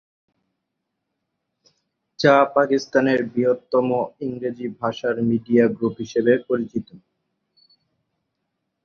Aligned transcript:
যা 2.19 2.35
পাকিস্তানের 2.55 3.19
বৃহত্তম 3.31 3.87
ইংরেজি 4.21 4.67
ভাষার 4.79 5.15
মিডিয়া 5.29 5.65
গ্রুপ 5.75 5.95
হিসেবে 5.99 6.33
পরিচিত। 6.47 6.87